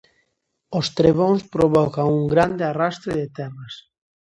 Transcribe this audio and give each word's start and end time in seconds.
Os 0.79 0.87
trebóns 0.99 1.41
provocan 1.55 2.07
un 2.17 2.23
grande 2.33 2.63
arrastre 2.69 3.11
de 3.19 3.27
terras. 3.37 3.73